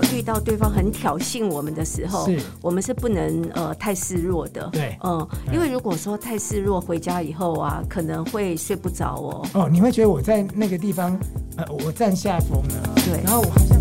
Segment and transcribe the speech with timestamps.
[0.00, 2.28] 呃，遇到对方很挑衅我们的时候，
[2.60, 4.68] 我们是不能呃太示弱的。
[4.72, 9.46] 对，嗯，因为如果说太示弱，回家以后啊，可能会睡不着哦。
[9.54, 11.18] 哦，你会觉得我在那个地方，
[11.56, 12.94] 呃，我占下风了。
[12.96, 13.78] 对，然后我好像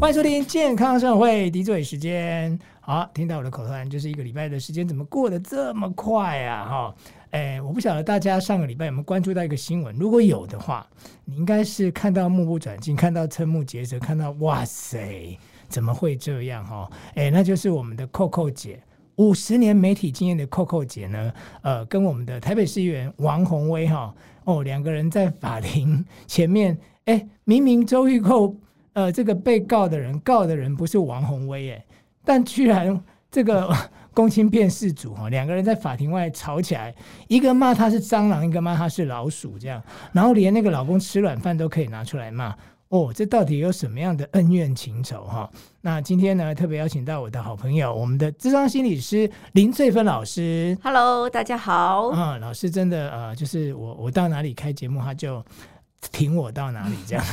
[0.00, 2.58] 欢迎收听健康生活会滴嘴时间。
[2.80, 6.64] 好，听到我的口头禅，就是一个礼拜的时间怎么过得这么快啊？
[6.64, 6.94] 哈。
[7.36, 9.94] 哎，我不晓得大家上个礼拜有没有关注到一个新闻？
[9.98, 10.86] 如果有的话，
[11.26, 16.64] 你应该是看到目不转睛，看到瞠目结舌，看到哇塞，怎么会这样？
[16.64, 18.82] 哈，哎，那就是我们的扣扣姐，
[19.16, 21.30] 五十年媒体经验的扣扣姐呢，
[21.60, 28.56] 呃，跟我们的台北市议员王宏威哈，哦，两个人在法庭前面，哎，明明周玉蔻，
[28.94, 31.84] 呃，这个被告的人告的人不是王宏威，哎，
[32.24, 32.98] 但居然
[33.30, 33.70] 这个。
[34.16, 36.94] 公亲变事主哈，两个人在法庭外吵起来，
[37.28, 42.56] 一个骂他是蟑螂，一个骂他是老鼠，这样，然后连那个老公吃软饭都可以拿出来骂
[42.88, 45.50] 哦，这到底有什么样的恩怨情仇哈？
[45.82, 50.78] 那今天呢，特别邀请到我的好朋友，我们的智商心理师林翠芬老师。
[50.82, 52.08] Hello，大家好。
[52.08, 55.44] 啊、嗯，老师真的呃，就是我我到哪里开节目，他就。
[56.12, 57.24] 挺我到哪里这样？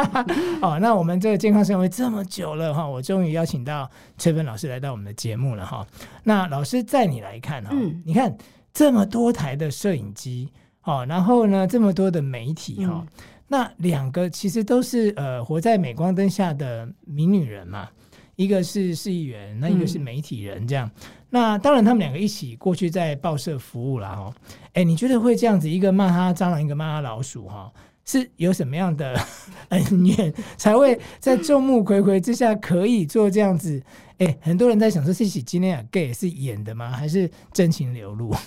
[0.62, 5.86] 哦，那我们这个健康生活这么久了哈，我终于邀请到崔芬老师来到我们的节目了哈。
[6.24, 8.36] 那老师在你来看哈，嗯、你看
[8.72, 10.50] 这么多台的摄影机
[10.84, 17.88] 哦，然后呢这么多的媒体哈，嗯、那两个其实都是呃活在镁光灯下的名女人嘛，
[18.36, 20.90] 一个是市议员，那一个是媒体人这样。
[20.96, 24.32] 嗯、那当然他们两个一起过去在报社服务了哈。
[24.74, 27.70] 哎，你觉得会这样子，一个骂他蟑螂，一个骂他老鼠哈？
[28.04, 29.14] 是有什么样的
[29.70, 33.80] 恩怨，才会在众目睽睽之下可以做这样子？
[34.18, 36.90] 哎、欸，很多人在想说，这起今天啊 gay 是演的吗？
[36.90, 38.34] 还是真情流露？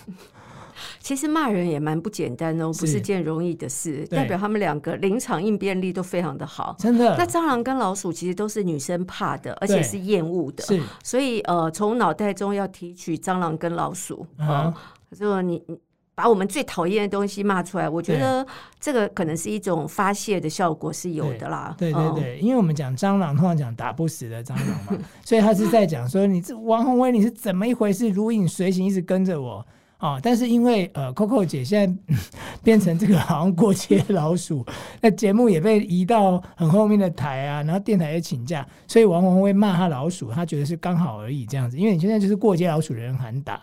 [0.99, 4.05] 其实骂人也蛮不简单哦，不是件容易的事。
[4.07, 7.15] 代表他们两个临场应变力都非常的好，真的。
[7.17, 10.81] 那蟑螂跟老鼠其实都是女生怕的，而且是厌恶的，是。
[11.03, 14.73] 所以呃，从脑袋中要提取蟑螂跟老鼠啊，
[15.17, 15.79] 就、呃、你你。
[16.15, 18.45] 把我们最讨厌的东西骂出来，我觉得
[18.79, 21.73] 这个可能是一种发泄的效果是有的啦。
[21.75, 29.65] 对对对，对，因为我们讲蟑螂，通常讲打不死的蟑螂嘛，所以他是在讲说你这王宏威你是怎么一回事，如影随形一直跟着我
[29.97, 30.19] 啊。
[30.21, 32.15] 但是因为呃，Coco 姐现在
[32.63, 34.63] 变成这个好像过街老鼠，
[35.01, 41.75] 那节目也被移到很后面的台啊，然后电台也请假，所以王宏威骂他老鼠，他觉得是刚好而已这样子。
[41.75, 43.59] 因为你现在就是过街老鼠，人人喊打，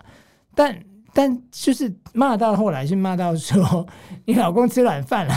[0.52, 0.76] 但。
[1.12, 3.86] 但就是骂到后来，是骂到说
[4.26, 5.34] 你老公吃软饭了，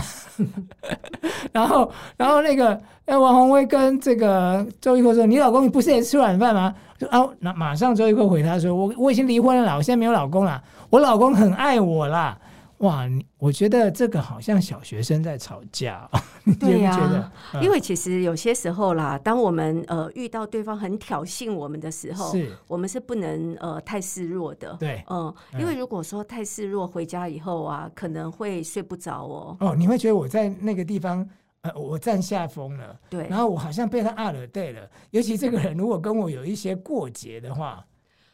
[1.51, 12.37] 然后，然后那个那王红薇跟这个周玉蔻说：“你老公不是也吃软饭吗？”就啊，那马上周玉蔻回他说：“我我已经离婚了啦，我现在没有老公了，我老公很爱我啦。”
[12.83, 16.09] 哇，我觉得这个好像小学生在吵架。
[16.59, 24.75] 对呀、啊，嗯、因为其实有些时候啦，当我们呃遇到对方很挑衅我们的时候，是我们是不能呃太示弱的。
[24.77, 29.57] 对，嗯，因为如果说太示弱，回家以后啊，可能会睡不着哦。
[29.61, 31.25] 哦，你会觉得我在那个地方
[31.61, 32.99] 呃，我占下风了。
[33.09, 34.81] 对，然后我好像被他压了对了。
[35.11, 37.85] 尤其这个人如果跟我有一些过节的话。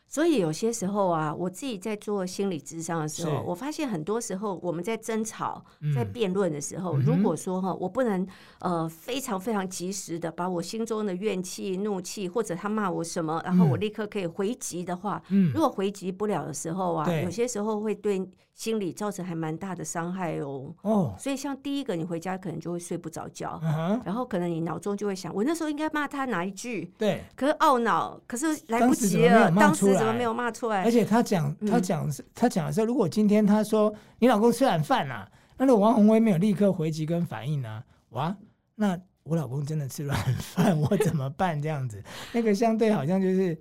[0.10, 8.28] 所以有些时候啊，我自己在做心理智商的时候，我发现很多时候我们在争吵、嗯、在辩论的时候，嗯、如果说哈，我不能
[8.62, 18.28] 呃非常非常及时的把我心中的怨气、怒气，或者他骂我什么，然后我立刻可以回击的话，嗯、如果回击不了的时候啊，有些时候会对
[18.60, 20.76] 心理造成还蛮大的伤害哦。
[20.82, 26.92] 哦，所以像第一个，你回家可能就会睡不着觉，嗯、然后可能你脑中就会想，我那时候应该骂他哪一句？
[26.98, 29.96] 对，可是懊恼，可是来不及了，当时。
[29.96, 30.84] 怎么没有骂出来？
[30.84, 35.26] 而且他讲，他讲是，他讲的时候，如果今天他说你老公吃软饭呐，
[35.58, 37.84] 那如果王宏威没有立刻回击跟反应呢、啊？
[38.10, 38.38] 哇，
[38.76, 41.62] 那我老公真的吃软饭，我怎么办？
[41.62, 42.04] 这样子，
[42.34, 43.58] 那个相对好像就是。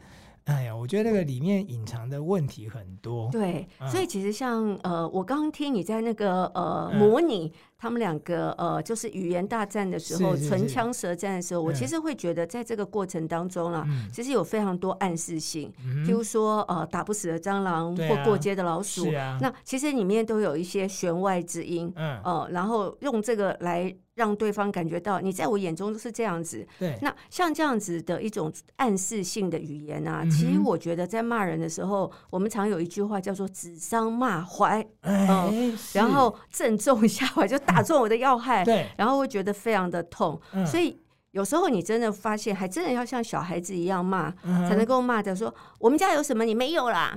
[0.48, 3.28] 哎呀，我觉得那个里面隐藏的问题很多。
[3.30, 23.94] 对，嗯、所以其实像呃，我刚刚听你在那个呃模拟他们两个呃，就是语言大战的时候，唇枪舌战的时候，我其实会觉得在这个过程当中啦，嗯、其实有非常多暗示性，嗯、譬如说呃，打不死的蟑螂或过街的老鼠，啊、那其实里面都有一些弦外之音，嗯，呃，然后用这个来。
[24.18, 26.66] 让对方感觉到你在我眼中都是这样子。
[26.76, 40.40] 对，那像这样子的一种暗示性的语言啊，嗯、其实我觉得在骂人的时候，我们常有一句话叫做“指桑骂槐”，嗯、欸，然后正中下怀，就打中我的要害，对，然后会觉得非常的痛。
[40.52, 40.98] 嗯、所以
[41.32, 44.30] 有时候你真的发现，还真的要像小孩子一样骂，
[44.66, 47.16] 才能够骂的说：“我们家有什么你没有啦？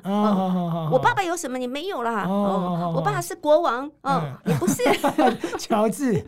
[0.92, 2.28] 我爸爸有什么你没有啦？
[2.28, 4.84] 我爸爸是国王，嗯，你不是。
[5.58, 6.24] ”乔治，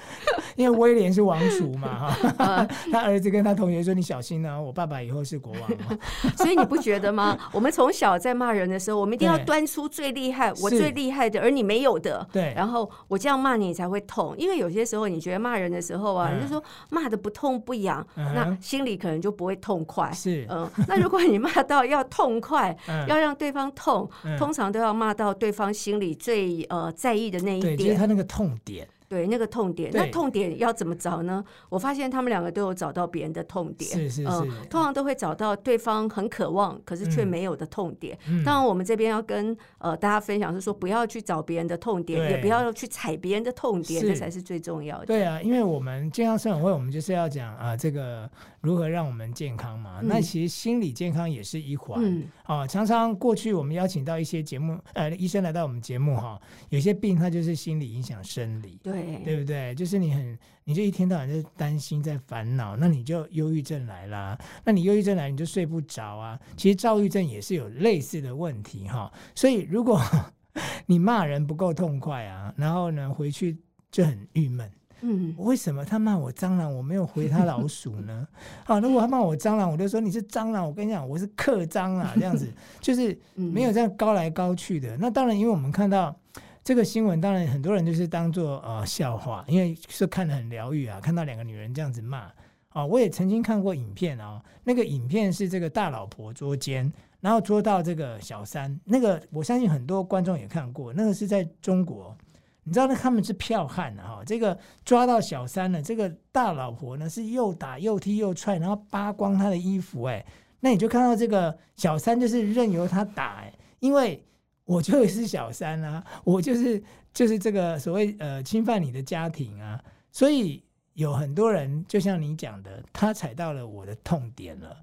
[0.55, 5.61] 因为威廉是王储嘛，哈， 他儿子跟他同学说：“你小心啊，我爸爸以后是国王。
[6.37, 7.37] ”所以你不觉得吗？
[7.51, 12.25] 我们从小在骂人的时候，我们一定要端出最厉害，我最厉害的，而你没有的。
[12.31, 17.72] 对，然后我这样骂你才会痛，因为有些时候你觉得骂人的时候啊，你就说骂的不痛不。
[17.73, 20.11] 不痒，那心里可能就不会痛快。
[20.11, 22.75] 是，嗯，那如果你骂到要痛快，
[23.09, 28.87] 要让对方痛，通常都要骂到对方心里最呃在意的那一点，就是他那个痛点。
[29.07, 31.43] 对，那个痛点，那痛点要怎么找呢？
[31.69, 34.27] 我发现他们两个都有找到别人的痛点，是是是，
[34.69, 38.17] 通常都会找到对方很渴望，可是却没有的痛点。
[38.45, 45.05] 当然，我们这边要跟呃大家分享是说，不要去找别人的痛点，也不要去踩别人的痛点，这才是最重要的。
[45.05, 48.29] 对啊，因为我们健康生活会，我们就是要讲啊，这个
[48.61, 49.99] 如何让我们健康嘛。
[50.01, 52.65] 那其实心理健康也是一环啊。
[52.65, 56.39] 常常过去我们邀请到一些节目呃医生来到我们节目哈，
[56.69, 58.79] 有些病它就是心理影响生理。
[58.81, 59.02] 对。
[59.23, 59.73] 对不对？
[59.75, 64.37] 就是你很，你就一天到晚在担心，在烦恼，那你就忧郁症来啦。
[64.63, 66.39] 那你忧郁症来，你就睡不着啊。
[66.55, 69.11] 其实躁郁症也是有类似的问题哈。
[69.35, 70.01] 所以如果
[70.85, 73.57] 你骂人不够痛快啊，然后呢回去
[73.91, 74.69] 就很郁闷。
[75.01, 78.27] 嗯，为什么他骂我蟑螂，我没有回他老鼠呢？
[78.63, 80.65] 好， 如果他骂我蟑螂，我就说你是蟑螂。
[80.65, 82.49] 我跟你讲，我是克蟑螂，这样子
[82.79, 84.95] 就是 没有这样高来高去的。
[84.97, 86.15] 那当然，因为我们看到。
[86.63, 92.31] 这个新闻当然很多人就是当做呃笑话，因为是看得很疗愈啊，看到两个女人这样子骂
[92.69, 96.89] 啊，我也曾经看过影片啊，那个影片是这个大老婆捉奸，
[97.19, 102.15] 然后捉到这个小三，那个我相信很多观众也看过，那个是在中国，
[102.63, 110.25] 你知道那他们是票悍的哈，这个抓到小三了，这个大老婆呢是又打又踢又踹，然后扒光他的衣服，哎，
[110.61, 114.23] 那你就看到这个小三就是任由他打，哎，因为。
[114.73, 116.81] 我就是小三啊，我就是
[117.13, 119.79] 就是这个所谓呃侵犯你的家庭啊，
[120.11, 124.75] 所以有很多人就像你讲的，他踩到了我的痛点了，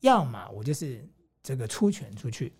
[0.00, 1.08] 要么我就是
[1.42, 2.52] 这个出拳出去，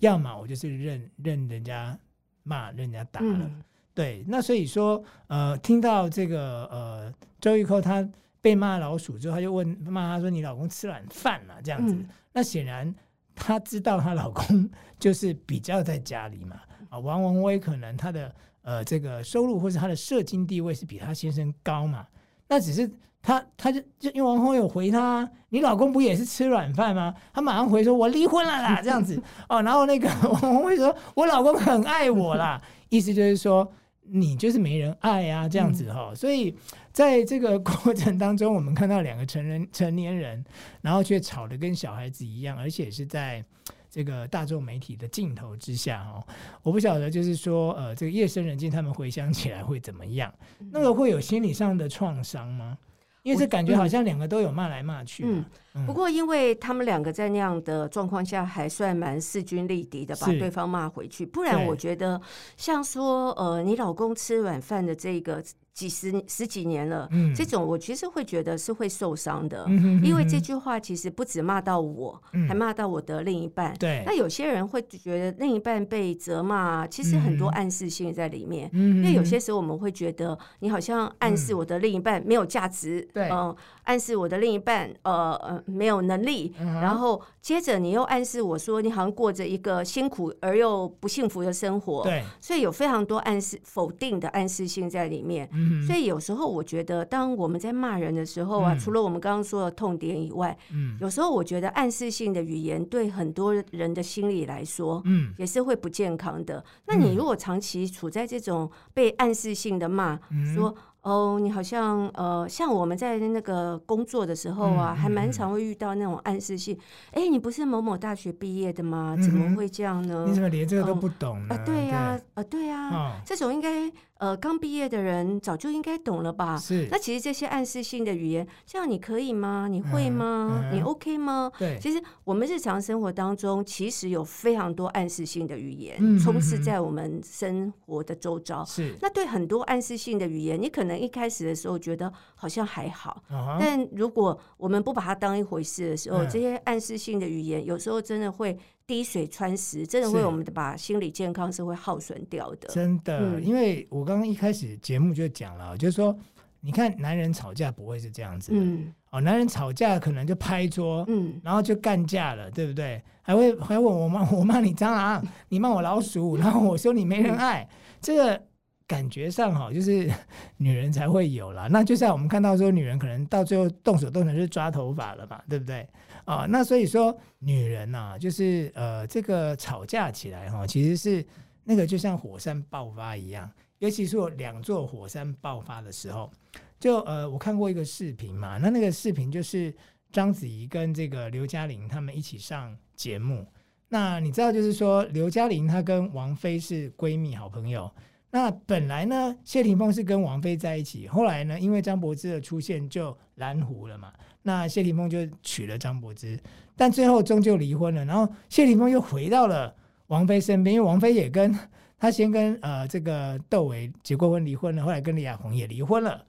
[0.00, 1.98] 要么我就是任任人家
[2.42, 3.62] 骂，任人家打了，嗯、
[3.94, 8.06] 对，那所以说呃听到这个呃周玉蔻他
[8.42, 12.94] 被骂老鼠之后，他就问骂他说，你老公吃软饭了这样子，嗯、那显然。
[13.36, 14.68] 她知道她老公
[14.98, 16.56] 就是比较在家里嘛，
[16.88, 22.06] 啊，王文威可能她的呃这个收入或是她的社经地位是比她先生高嘛，
[22.48, 22.90] 那只是
[23.22, 27.14] 她她就就因为王鸿薇有回她，你老公不也是吃软饭吗？
[27.32, 30.08] 她马上回说，我离婚了啦， 这样子哦，然后那个
[30.42, 33.70] 王文威说，我老公很爱我啦，意思就是说
[34.08, 36.56] 你就是没人爱啊，这样子哈，所以。
[36.92, 40.42] 在这个过程当中，我们看到两个成人 成年人，
[40.80, 43.44] 然后却吵得跟小孩子一样，而且是在
[43.90, 46.26] 这个大众媒体的镜头之下哦。
[46.62, 50.32] 我不晓得，就是说，呃，这个夜深人静，他们回想起来会怎么样？
[50.72, 52.78] 那个会有心理上的创伤吗？
[53.26, 55.24] 因为这感觉好像两个都有骂来骂去。
[55.26, 55.44] 嗯，
[55.74, 61.26] 嗯，不过因为他们两个在那样的状况下，还算蛮势均力敌的，把对方骂回去。
[61.26, 62.20] 不然，我觉得
[62.56, 65.42] 像说，呃，你老公吃软饭的这个。
[65.76, 73.76] 几十十几年了，嗯、这种我其实会觉得是会受伤的，嗯、哼哼哼，因为这句话其实不止骂到我，嗯、还骂到我的另一半。
[73.78, 78.70] 对，那有些人会觉得另一半被责骂，其实很多暗示性在里面。
[78.72, 83.54] 嗯、因为有些时候我们会觉得你好像暗示我的另一半没有价值，对、嗯，
[83.86, 92.02] 暗示我的另一半呃呃没有能力，嗯、然后接着你又暗示我说你好像过着一个辛苦而又不幸福的生活。
[92.02, 95.48] 对，所以有非常多暗示否定的暗示性在里面。
[95.86, 106.62] 所以有时候我觉得，当我们在骂人的时候啊，除了我们刚刚说的痛点以外，嗯有时候我觉得暗示性的语言对很多人的心理来说，嗯也是会不健康的。
[106.86, 110.18] 那你如果长期处在这种被暗示性的骂，
[110.54, 110.74] 说。
[111.06, 116.76] 哦，你好像呃，像我们在那个工作的时候啊，还蛮常会遇到那种暗示性。
[117.12, 119.16] 哎，你不是某某大学毕业的吗？
[119.22, 120.24] 怎么会这样呢？
[120.26, 121.54] 你怎么连这个都不懂呢？
[121.54, 126.58] 啊，对呀，啊，对呀，这种应该呃刚毕业的人早就应该懂了吧？
[126.58, 126.88] 是。
[126.90, 129.68] 那其实这些暗示性的语言，这样你可以吗？
[129.70, 130.68] 你会吗？
[130.72, 131.52] 你 OK 吗？
[131.56, 131.78] 对。
[131.80, 138.64] 其实我们日常生活当中，其实有非常多暗示性的语言充斥在我们生活的周遭。
[138.64, 138.96] 是。
[139.00, 140.96] 那对很多暗示性的语言，你可能。
[140.96, 143.58] 一开始的时候觉得好像还好，uh.
[143.60, 146.26] 但如果我们不把它当一回事的时候，uh.
[146.26, 152.68] 这些暗示性的语言有时候真的会滴水穿石，真的会我们的把心理健康是会耗损掉的。
[152.68, 156.16] 真的，嗯、因为我刚刚一开始节目就讲了，就是说
[156.60, 163.02] 你看男人吵架不会是这样子的，嗯，哦，男人吵架可能就拍桌，嗯，然后就干架了，对不对？
[163.22, 167.68] 还会还问我骂 我骂你蟑螂，你骂我老鼠，然后我说你没人爱，
[168.00, 168.42] 这个。
[168.88, 170.08] 感觉上哈，就是
[170.58, 171.66] 女人才会有啦。
[171.68, 175.84] 那就像我们看到说，女人可能到最后动手动脚是抓头发了嘛，对不对？
[176.26, 181.24] 啊，那所以说女人呐、就是呃，这个吵架起来哈，其实是
[181.64, 186.30] 那个就像火山爆发一样，尤其是两座火山爆发的时候，
[186.78, 189.72] 就呃，我看过一个视频嘛，那那个视频就是
[190.10, 193.46] 章子怡跟这个刘嘉玲他们一起上节目。
[193.88, 197.88] 那你知道，就是说刘嘉玲她跟王菲是闺蜜好朋友。
[198.30, 204.12] 那本来呢，谢霆锋是跟王菲在一起，后来呢，因为张柏芝的出现就蓝湖了嘛。
[204.46, 206.40] 那谢霆锋就娶了张柏芝，
[206.74, 208.04] 但最后终究离婚了。
[208.04, 209.74] 然后谢霆锋又回到了
[210.06, 211.52] 王菲身边，因为王菲也跟
[211.98, 216.24] 他先跟呃这个窦唯结过婚离婚了，后来跟李亚鹏也离婚了。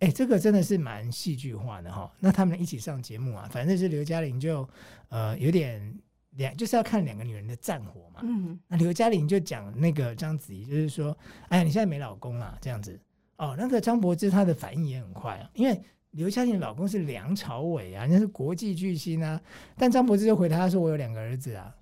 [0.00, 2.10] 哎，这个真的是蛮戏剧化的哈。
[2.18, 4.68] 那他们一起上节目啊，反正是刘嘉玲就
[5.10, 5.94] 呃有点。
[6.36, 8.20] 两就是要看两个女人的战火嘛。
[8.22, 11.14] 嗯，那刘嘉玲就讲那个章子怡，就是说，
[11.50, 12.98] 哎呀，你现在没老公啊，这样子。
[13.36, 15.78] 哦，那个张柏芝她的反应也很快啊，因为
[16.12, 19.40] 刘嘉玲老公是梁朝伟啊，人家是国际巨星啊。
[19.76, 21.74] 但张柏芝就回答他说：“我有两个儿子啊。”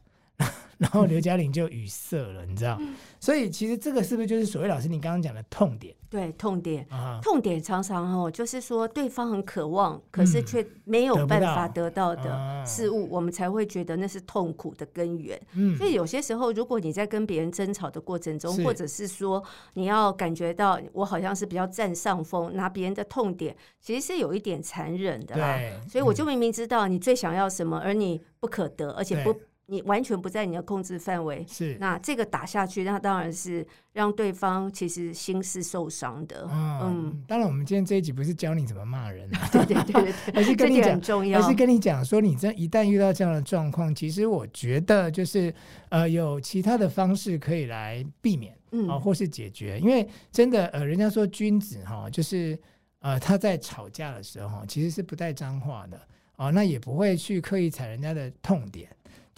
[0.81, 2.81] 然后刘嘉玲就语塞了，你知道？
[3.21, 5.95] 所以其实这个是不是就是所谓老师你刚刚讲的痛点？
[6.09, 6.87] 对，痛点，
[7.23, 15.39] 痛点常常哦，就是说对方很渴望，可是却没有办法得到的事物，我们才会觉得那是痛苦的根源。
[15.77, 19.45] 所以有些时候，如果你在跟别人争吵的过程中，或者是说
[19.75, 25.61] 你要感觉到我好像是比较占上风，拿别人的痛点，其实是有一点残忍的啦。
[25.87, 29.39] 所以我就明明知道你最想要什么，而你不可得，而且不。
[29.71, 36.45] 你完全不在你的控制范围，是那这个打下去，那当然是让对方其实心是受伤的。
[36.51, 41.01] 嗯，嗯，当然，我们今天这一集不是教你怎么骂人，啊，对对对对，而是跟你讲，
[41.37, 45.55] 而是跟你讲说，你这一旦遇到这样的状况，其实我觉得就是
[45.91, 49.79] 呃，有其他的方式可以来避免，嗯，啊，或是解决。
[49.79, 52.59] 因为真的呃，人家说君子哈，就是
[52.99, 56.01] 呃，他在吵架的时候其实是不带脏话的
[56.35, 58.91] 啊，那也不会去刻意踩人家的痛点。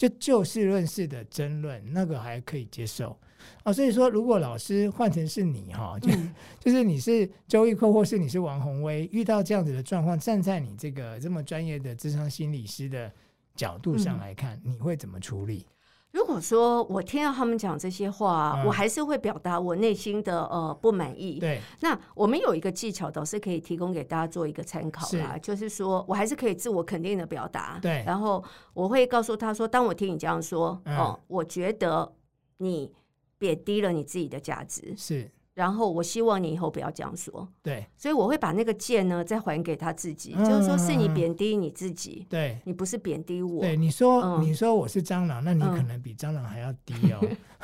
[0.03, 3.17] 就就事论事的争论，那个还可以接受
[3.63, 3.71] 啊。
[3.71, 6.09] 所以说，如果老师换成是你哈，就
[6.59, 13.09] 就是你是周易蔻，或是你是王宏威，遇到这样子的状况，站在你这个这么专业的智商心理师的
[13.55, 15.65] 角度上来看，你会怎么处理？
[16.13, 21.39] 如果说我听到他们讲这些话，嗯、我还是会表达我内心的呃不满意。
[21.39, 25.33] 对，那我们有一个技巧，倒是可以提供给大家做一个参考啦。
[25.33, 27.79] 是就是说我还是可以自我肯定的表达。
[27.81, 28.43] 对，然后
[28.75, 32.13] 我会告诉他说，当我听你这样说，嗯、哦，我觉得
[32.57, 32.93] 你
[33.39, 34.93] 贬低了你自己的价值。
[34.95, 35.29] 是。
[35.53, 43.61] 然后我希望你以后不要这样说，对，所以我会把那个剑呢再还给他自己，就是说是你贬低你自己，对，你不是贬低我。
[43.61, 47.19] 对，你说你说我是蟑螂，那你可能比蟑螂还要低哦，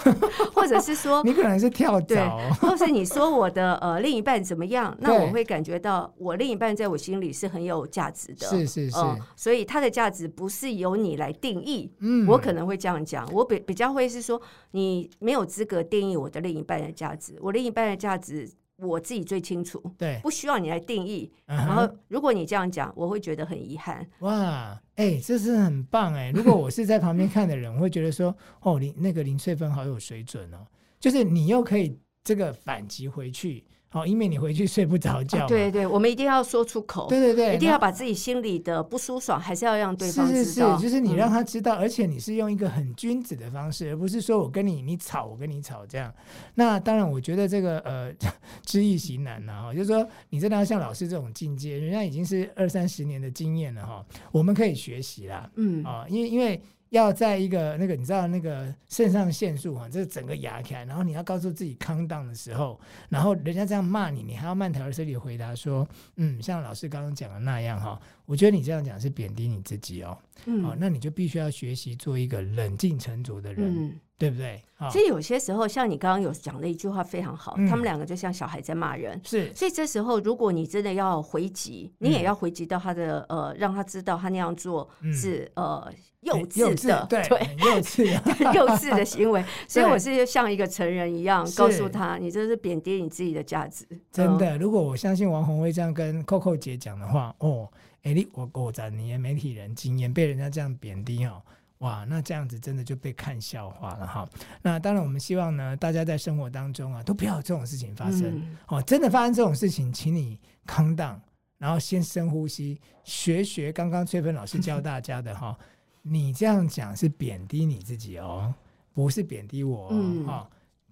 [0.54, 8.98] 或者是说 你可能是跳蚤，或是你说我的呃另一半怎么样，那我会感觉到我另一半在我心里是很有价值的，是是是，
[9.36, 14.40] 所以他的价值不是由你来定义，嗯，我可能会这样讲，我比比较会是说
[14.72, 17.79] 你没有资格定义我的另一半的价值，我另一半。
[17.88, 21.32] 的价值我自己最清楚，对， 不需要你来定义。
[21.48, 21.56] Uh huh.
[21.56, 24.08] 然后，如果你这样讲，我会觉得很遗憾。
[24.20, 26.32] 哇，哎、欸，这是很棒哎！
[26.32, 30.66] 如果我是在旁边看的人，我会觉得说，哦，林那个林翠芬好有水准哦，
[31.00, 33.66] 就是你又可以这个反击回去。
[33.92, 35.48] 好，以免你回去睡不着觉。
[35.48, 37.08] 对对，我们一定要说出口。
[37.08, 40.38] 对对对，一定要把自己心里的不舒爽，还是要让对方知道。
[40.38, 46.14] 是是是，就是你让他知道，而且你是用一个很君子的方式，而不是说我跟你你吵，我跟你吵这样。
[46.54, 48.14] 那当然，我觉得这个呃，
[48.64, 55.50] 知易行难呐哈，就是说你真的要像老师这种境界，人家已经是二三十年的经验了哈，我们可以学习啦。
[55.56, 56.62] 嗯啊，因为因为。
[56.90, 62.80] 要在一个那个你知道那个肾上腺素啊，这整个压开，然后你要告诉自己 calm down 的时候，
[63.10, 73.66] 然后人家这样骂你，你还要慢条斯理回答说，嗯，像老师刚刚讲的那样哈，我觉得你这样讲是贬低你自己哦，嗯，哦，那你就必须要学习做一个冷静沉着的人。
[73.68, 74.62] 嗯对不对？
[74.92, 79.18] 其实有些时候，像你刚刚有讲的一句话非常好，他们两个就像小孩在骂人。
[79.24, 85.90] 是，所以这时候，如果你真的要回击，你也要回击到他的呃，让他知道他那样做是呃
[86.22, 87.20] 幼稚的，对，
[87.66, 88.04] 幼稚
[88.54, 89.44] 幼稚的行为。
[89.68, 93.86] 所以我是像一个成人一样，告诉他，你这是贬低你自己的价值。
[94.12, 97.72] 真的，如果我相信王红薇这样跟 Coco 姐讲的话，哦，
[98.04, 101.42] 哎，你我我在你的媒体人经验被人家这样贬低哦。
[101.80, 104.28] 哇，那这样子真的就被看笑话了哈。
[104.62, 108.24] 那当然，我们希望呢，大家在生活当中啊，都不要有这种事情发生。
[108.24, 111.16] 嗯、哦，真的发生这种事情，请你 calm down，
[111.58, 115.58] 然后先深呼吸，学学刚刚翠芬老师教大家的哈。
[116.02, 118.54] 你这样讲是贬低你自己哦，
[118.94, 119.96] 不是贬低我哈。
[119.96, 120.48] 嗯哦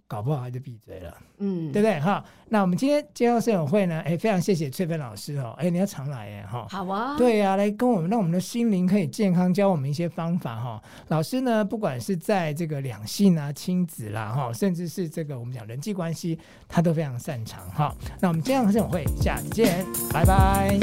[0.10, 2.24] 搞不好他就闭嘴了，嗯，对不对哈？
[2.48, 4.00] 那我们今天健康生友会呢？
[4.06, 6.66] 哎，非常谢谢翠芬老师哦，哎，你要常来哎哈。
[6.70, 10.82] 好啊，对呀、啊，来跟我们让我们的心灵可以健康，教我们一些方法哈。
[11.10, 17.94] 老师呢，不管是在这个两性啊、亲子啦哈，甚至是这个我们讲人际关系，他都非常擅长哈。
[18.22, 20.80] 那我们健康生友会下次见，拜拜。